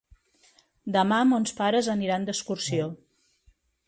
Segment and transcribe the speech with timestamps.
[0.95, 2.89] Demà mons pares aniran d'excursió.